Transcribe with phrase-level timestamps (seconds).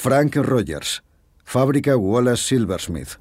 [0.00, 1.02] Frank Rogers,
[1.44, 3.18] fábrica Wallace Silversmith,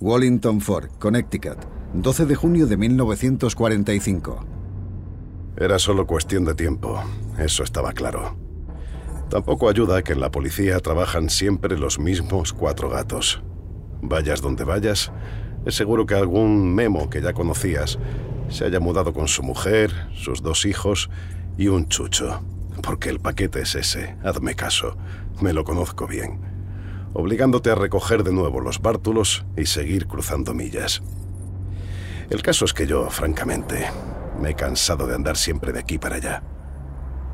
[0.00, 1.58] Wallington Ford, Connecticut,
[1.94, 4.44] 12 de junio de 1945.
[5.56, 7.00] Era solo cuestión de tiempo,
[7.38, 8.36] eso estaba claro.
[9.30, 13.40] Tampoco ayuda que en la policía trabajan siempre los mismos cuatro gatos.
[14.02, 15.12] Vayas donde vayas,
[15.66, 17.96] es seguro que algún memo que ya conocías
[18.48, 21.10] se haya mudado con su mujer, sus dos hijos
[21.56, 22.42] y un chucho.
[22.82, 24.96] Porque el paquete es ese, hazme caso,
[25.40, 26.40] me lo conozco bien.
[27.14, 31.02] Obligándote a recoger de nuevo los bártulos y seguir cruzando millas.
[32.30, 33.86] El caso es que yo, francamente,
[34.40, 36.42] me he cansado de andar siempre de aquí para allá.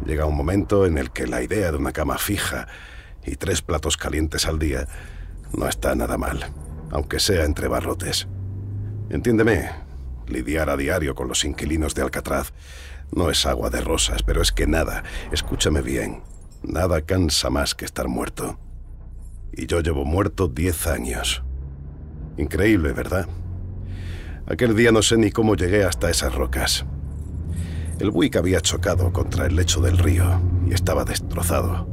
[0.06, 2.68] Llega un momento en el que la idea de una cama fija
[3.24, 4.86] y tres platos calientes al día
[5.52, 6.52] no está nada mal,
[6.90, 8.28] aunque sea entre barrotes.
[9.10, 9.70] Entiéndeme,
[10.28, 12.52] lidiar a diario con los inquilinos de Alcatraz
[13.12, 16.22] no es agua de rosas, pero es que nada, escúchame bien,
[16.64, 18.58] nada cansa más que estar muerto.
[19.52, 21.42] Y yo llevo muerto diez años.
[22.36, 23.28] Increíble, ¿verdad?
[24.46, 26.84] Aquel día no sé ni cómo llegué hasta esas rocas.
[27.98, 31.88] El Buick había chocado contra el lecho del río y estaba destrozado.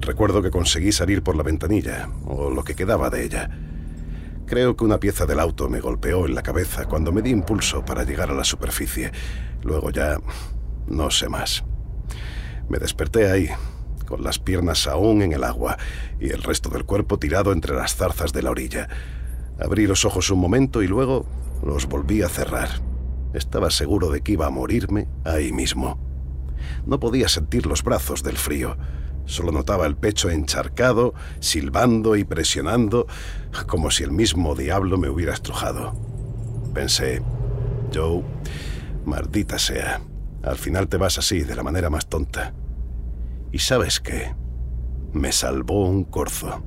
[0.00, 3.50] Recuerdo que conseguí salir por la ventanilla, o lo que quedaba de ella.
[4.46, 7.84] Creo que una pieza del auto me golpeó en la cabeza cuando me di impulso
[7.84, 9.10] para llegar a la superficie.
[9.62, 10.18] Luego ya
[10.86, 11.64] no sé más.
[12.68, 13.48] Me desperté ahí,
[14.06, 15.76] con las piernas aún en el agua
[16.18, 18.88] y el resto del cuerpo tirado entre las zarzas de la orilla.
[19.60, 21.26] Abrí los ojos un momento y luego
[21.64, 22.68] los volví a cerrar.
[23.34, 25.98] Estaba seguro de que iba a morirme ahí mismo.
[26.86, 28.76] No podía sentir los brazos del frío.
[29.26, 33.06] Solo notaba el pecho encharcado, silbando y presionando,
[33.66, 35.94] como si el mismo diablo me hubiera estrujado.
[36.72, 37.22] Pensé,
[37.92, 38.22] Joe,
[39.04, 40.00] maldita sea,
[40.42, 42.54] al final te vas así, de la manera más tonta.
[43.56, 44.34] ¿Y sabes qué?
[45.14, 46.62] Me salvó un corzo.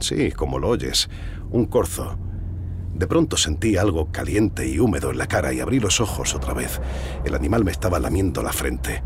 [0.00, 1.08] Sí, como lo oyes,
[1.50, 2.18] un corzo.
[2.92, 6.52] De pronto sentí algo caliente y húmedo en la cara y abrí los ojos otra
[6.52, 6.80] vez.
[7.24, 9.04] El animal me estaba lamiendo la frente.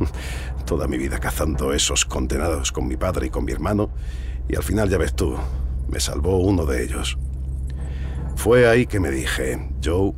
[0.66, 3.90] Toda mi vida cazando esos condenados con mi padre y con mi hermano,
[4.48, 5.36] y al final ya ves tú,
[5.86, 7.18] me salvó uno de ellos.
[8.34, 10.12] Fue ahí que me dije, Joe,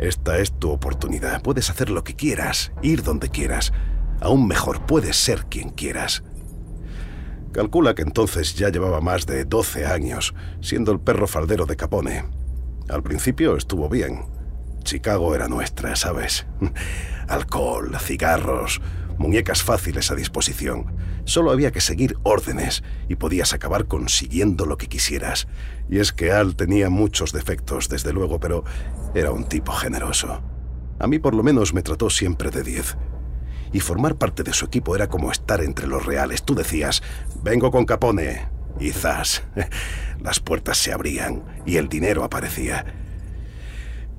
[0.00, 1.40] esta es tu oportunidad.
[1.40, 3.72] Puedes hacer lo que quieras, ir donde quieras.
[4.20, 6.22] Aún mejor, puedes ser quien quieras.
[7.52, 12.24] Calcula que entonces ya llevaba más de 12 años siendo el perro faldero de Capone.
[12.88, 14.26] Al principio estuvo bien.
[14.82, 16.46] Chicago era nuestra, ¿sabes?
[17.28, 18.80] Alcohol, cigarros,
[19.18, 20.96] muñecas fáciles a disposición.
[21.24, 25.46] Solo había que seguir órdenes y podías acabar consiguiendo lo que quisieras.
[25.90, 28.64] Y es que Al tenía muchos defectos, desde luego, pero
[29.14, 30.40] era un tipo generoso.
[30.98, 32.96] A mí por lo menos me trató siempre de diez.
[33.72, 36.42] Y formar parte de su equipo era como estar entre los reales.
[36.42, 37.02] Tú decías,
[37.42, 38.48] vengo con Capone.
[38.80, 39.42] Y zas,
[40.20, 42.84] las puertas se abrían y el dinero aparecía.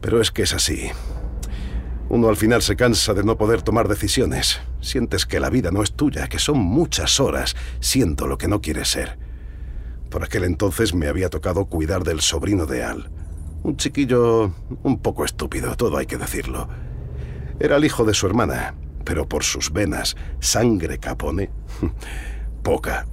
[0.01, 0.89] Pero es que es así.
[2.09, 4.59] Uno al final se cansa de no poder tomar decisiones.
[4.81, 8.61] Sientes que la vida no es tuya, que son muchas horas siendo lo que no
[8.61, 9.19] quieres ser.
[10.09, 13.11] Por aquel entonces me había tocado cuidar del sobrino de Al.
[13.61, 16.67] Un chiquillo un poco estúpido, todo hay que decirlo.
[17.59, 18.73] Era el hijo de su hermana,
[19.03, 21.51] pero por sus venas, sangre capone,
[22.63, 23.07] poca.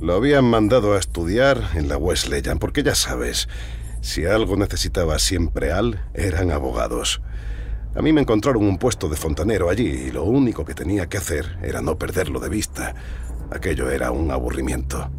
[0.00, 3.48] Lo habían mandado a estudiar en la Wesleyan, porque ya sabes,
[4.02, 7.22] si algo necesitaba siempre Al, eran abogados.
[7.94, 11.16] A mí me encontraron un puesto de fontanero allí y lo único que tenía que
[11.16, 12.94] hacer era no perderlo de vista.
[13.50, 15.10] Aquello era un aburrimiento.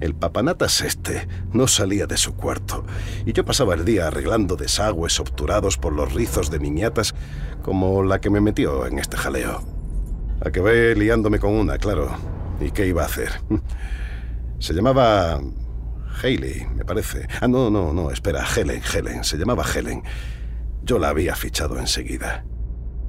[0.00, 2.84] El papanatas este no salía de su cuarto
[3.24, 7.14] y yo pasaba el día arreglando desagües obturados por los rizos de niñatas
[7.64, 9.62] como la que me metió en este jaleo.
[10.44, 12.14] Acabé liándome con una, claro.
[12.60, 13.30] ¿Y qué iba a hacer?
[14.58, 15.40] Se llamaba...
[16.22, 17.26] Hayley, me parece.
[17.40, 19.24] Ah, no, no, no, espera, Helen, Helen.
[19.24, 20.02] Se llamaba Helen.
[20.82, 22.44] Yo la había fichado enseguida.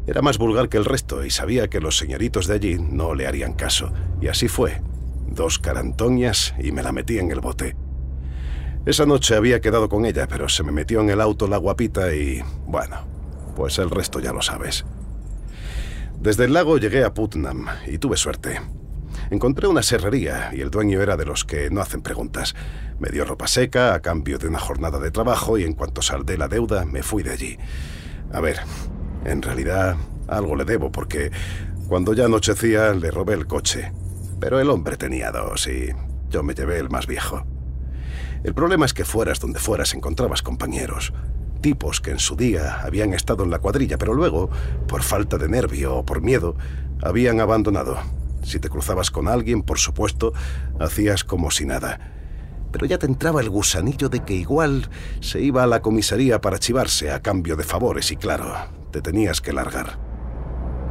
[0.08, 3.28] Era más vulgar que el resto y sabía que los señoritos de allí no le
[3.28, 3.92] harían caso.
[4.22, 4.82] Y así fue.
[5.28, 7.76] Dos carantoñas y me la metí en el bote.
[8.86, 12.16] Esa noche había quedado con ella, pero se me metió en el auto la guapita
[12.16, 12.42] y...
[12.66, 13.15] bueno,
[13.56, 14.86] pues el resto ya lo sabes.
[16.20, 18.62] Desde el lago llegué a Putnam y tuve suerte.
[19.30, 22.56] Encontré una serrería y el dueño era de los que no hacen preguntas.
[23.00, 26.38] Me dio ropa seca a cambio de una jornada de trabajo y en cuanto saldé
[26.38, 27.58] la deuda me fui de allí.
[28.32, 28.60] A ver,
[29.24, 29.96] en realidad
[30.28, 31.32] algo le debo porque
[31.88, 33.92] cuando ya anochecía le robé el coche.
[34.40, 35.90] Pero el hombre tenía dos y
[36.30, 37.46] yo me llevé el más viejo.
[38.44, 41.14] El problema es que fueras donde fueras encontrabas compañeros,
[41.66, 44.52] tipos que en su día habían estado en la cuadrilla, pero luego,
[44.88, 46.56] por falta de nervio o por miedo,
[47.02, 47.98] habían abandonado
[48.44, 50.32] Si te cruzabas con alguien, por supuesto,
[50.80, 52.00] hacías como si nada.
[52.72, 54.92] Pero ya te entraba el gusanillo de que igual
[55.22, 58.54] se iba a la comisaría para chivarse a cambio de favores y claro,
[58.92, 59.98] te tenías que largar.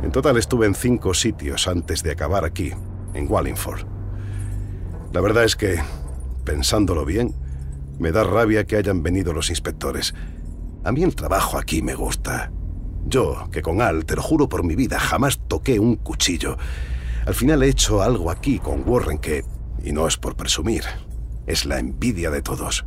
[0.03, 2.73] En total estuve en cinco sitios antes de acabar aquí,
[3.15, 3.87] en Wallingford.
[5.13, 5.79] La verdad es que,
[6.45, 7.33] pensándolo bien,
[8.01, 10.17] me da rabia que hayan venido los inspectores.
[10.85, 12.53] A mí el trabajo aquí me gusta.
[13.07, 16.59] Yo, que con Al, te lo juro por mi vida, jamás toqué un cuchillo.
[17.27, 19.45] Al final he hecho algo aquí con Warren que,
[19.83, 20.85] y no es por presumir,
[21.47, 22.85] es la envidia de todos.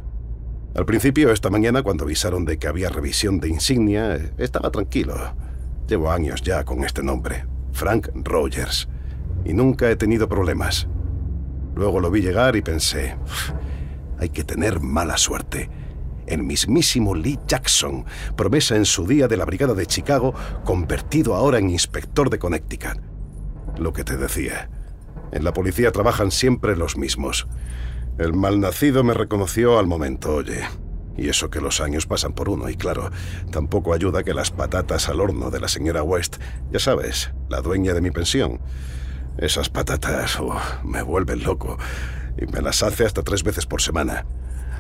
[0.75, 5.15] Al principio, esta mañana, cuando avisaron de que había revisión de insignia, estaba tranquilo.
[5.88, 8.88] Llevo años ya con este nombre, Frank Rogers,
[9.44, 10.88] y nunca he tenido problemas.
[11.75, 13.15] Luego lo vi llegar y pensé,
[14.19, 15.69] hay que tener mala suerte.
[16.27, 20.33] El mismísimo Lee Jackson, promesa en su día de la Brigada de Chicago,
[20.65, 23.00] convertido ahora en inspector de Connecticut.
[23.77, 24.69] Lo que te decía.
[25.31, 27.47] En la policía trabajan siempre los mismos.
[28.18, 30.62] El malnacido me reconoció al momento, oye.
[31.15, 33.09] Y eso que los años pasan por uno, y claro,
[33.51, 36.38] tampoco ayuda que las patatas al horno de la señora West,
[36.71, 38.59] ya sabes, la dueña de mi pensión.
[39.38, 41.77] Esas patatas oh, me vuelven loco
[42.38, 44.25] y me las hace hasta tres veces por semana.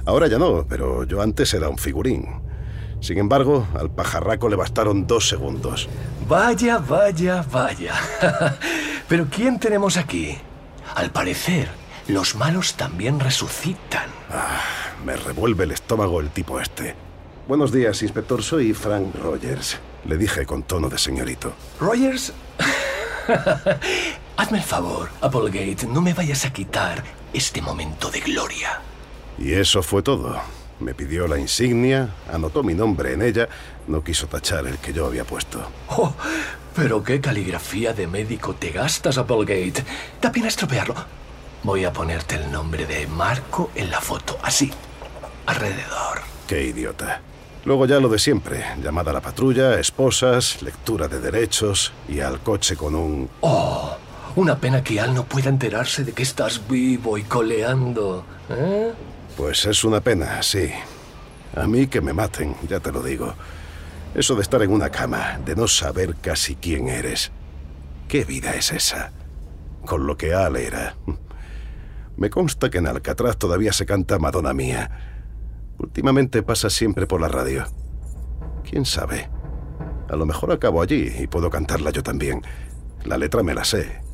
[0.07, 2.25] Ahora ya no, pero yo antes era un figurín.
[3.01, 5.89] Sin embargo, al pajarraco le bastaron dos segundos.
[6.29, 7.93] Vaya, vaya, vaya.
[9.09, 10.37] pero ¿quién tenemos aquí?
[10.95, 11.67] Al parecer,
[12.07, 14.09] los malos también resucitan.
[14.31, 14.61] Ah,
[15.03, 16.95] me revuelve el estómago el tipo este.
[17.45, 18.41] Buenos días, inspector.
[18.41, 19.77] Soy Frank Rogers.
[20.05, 21.51] Le dije con tono de señorito.
[21.81, 22.31] ¿Rogers?
[24.37, 27.03] Hazme el favor, Applegate, no me vayas a quitar
[27.33, 28.79] este momento de gloria.
[29.37, 30.39] Y eso fue todo.
[30.79, 33.49] Me pidió la insignia, anotó mi nombre en ella,
[33.87, 35.59] no quiso tachar el que yo había puesto.
[35.89, 36.13] Oh,
[36.75, 39.83] pero qué caligrafía de médico te gastas, Applegate.
[40.21, 40.93] Da pena estropearlo.
[41.63, 44.71] Voy a ponerte el nombre de Marco en la foto, así,
[45.47, 46.21] alrededor.
[46.47, 47.21] Qué idiota.
[47.65, 52.39] Luego ya lo de siempre, llamada a la patrulla, esposas, lectura de derechos y al
[52.39, 53.29] coche con un...
[53.41, 53.97] Oh,
[54.35, 58.23] una pena que Al no pueda enterarse de que estás vivo y coleando.
[58.49, 58.93] ¿eh?
[59.37, 60.71] Pues es una pena, sí.
[61.55, 63.35] A mí que me maten, ya te lo digo.
[64.15, 67.31] Eso de estar en una cama, de no saber casi quién eres.
[68.07, 69.11] ¿Qué vida es esa?
[69.85, 70.95] Con lo que Al era.
[72.17, 74.89] Me consta que en Alcatraz todavía se canta Madonna Mía.
[75.77, 77.67] Últimamente pasa siempre por la radio.
[78.67, 79.29] ¿Quién sabe?
[80.09, 82.41] A lo mejor acabo allí y puedo cantarla yo también.
[83.05, 84.06] La letra me la sé.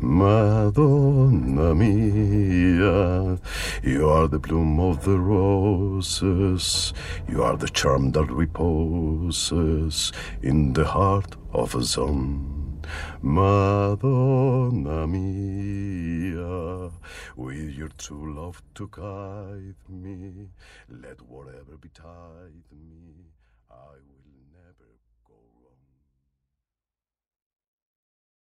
[0.00, 3.36] Madonna mia,
[3.82, 6.92] you are the bloom of the roses,
[7.28, 12.80] you are the charm that reposes in the heart of a sun.
[13.22, 16.90] Madonna mia,
[17.36, 20.50] with your true love to guide me,
[20.88, 23.32] let whatever betide me,
[23.68, 24.17] I will.